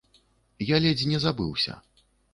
[0.69, 1.77] Я ледзь не забыўся.